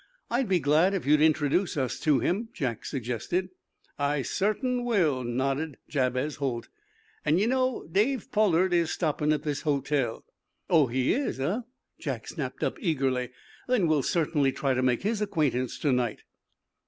[0.31, 3.49] "I'd be glad if you'd introduce us to him," Jack suggested.
[3.99, 6.69] "I sartain will," nodded Jabez Holt.
[7.23, 10.25] "An', ye know, Dave Pollard is stoppin' at this hotel."
[10.71, 11.59] "Oh, he is, eh?"
[11.99, 13.29] Jack snapped up, eagerly.
[13.67, 16.23] "Then we'll certainly try to make his acquaintance to night."